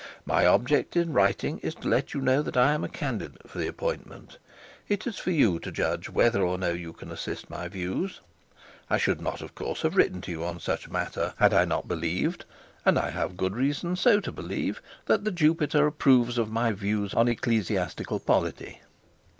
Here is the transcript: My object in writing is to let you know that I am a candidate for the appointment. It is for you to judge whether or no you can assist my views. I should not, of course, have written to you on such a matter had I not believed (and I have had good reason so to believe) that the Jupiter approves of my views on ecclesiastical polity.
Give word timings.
My 0.25 0.47
object 0.47 0.95
in 0.97 1.13
writing 1.13 1.59
is 1.59 1.75
to 1.75 1.87
let 1.87 2.11
you 2.15 2.21
know 2.21 2.41
that 2.41 2.57
I 2.57 2.71
am 2.71 2.83
a 2.83 2.89
candidate 2.89 3.47
for 3.47 3.59
the 3.59 3.67
appointment. 3.67 4.39
It 4.89 5.05
is 5.05 5.19
for 5.19 5.29
you 5.29 5.59
to 5.59 5.71
judge 5.71 6.09
whether 6.09 6.41
or 6.41 6.57
no 6.57 6.71
you 6.71 6.91
can 6.91 7.11
assist 7.11 7.51
my 7.51 7.67
views. 7.67 8.19
I 8.89 8.97
should 8.97 9.21
not, 9.21 9.41
of 9.41 9.53
course, 9.53 9.83
have 9.83 9.95
written 9.95 10.19
to 10.21 10.31
you 10.31 10.43
on 10.43 10.59
such 10.59 10.87
a 10.87 10.91
matter 10.91 11.35
had 11.37 11.53
I 11.53 11.65
not 11.65 11.87
believed 11.87 12.45
(and 12.83 12.97
I 12.97 13.11
have 13.11 13.29
had 13.29 13.37
good 13.37 13.55
reason 13.55 13.95
so 13.95 14.19
to 14.21 14.31
believe) 14.31 14.81
that 15.05 15.23
the 15.23 15.29
Jupiter 15.29 15.85
approves 15.85 16.39
of 16.39 16.49
my 16.49 16.71
views 16.71 17.13
on 17.13 17.27
ecclesiastical 17.27 18.19
polity. 18.19 18.81